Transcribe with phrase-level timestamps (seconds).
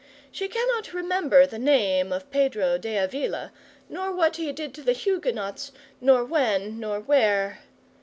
[0.31, 3.51] She cannot remember the name of Pedro de Avila,
[3.87, 7.59] nor what he did to the Huguenots, nor when, nor where.